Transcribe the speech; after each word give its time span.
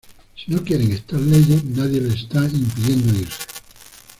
Si 0.35 0.49
no 0.49 0.63
quieren 0.63 0.93
estas 0.93 1.21
leyes, 1.21 1.63
nadie 1.63 2.01
les 2.01 2.15
está 2.21 2.43
impidiendo 2.45 3.13
irse. 3.19 3.37